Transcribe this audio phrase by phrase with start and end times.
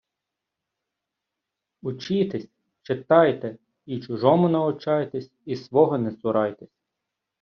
[1.81, 2.47] Учітесь,
[2.81, 6.69] читайте, і чужому научайтесь, й свого не цурайтесь